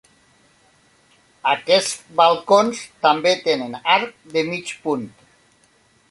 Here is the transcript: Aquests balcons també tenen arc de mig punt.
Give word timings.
Aquests 1.49 1.91
balcons 2.21 2.81
també 3.07 3.33
tenen 3.47 3.75
arc 3.97 4.31
de 4.37 4.45
mig 4.49 4.73
punt. 4.87 5.05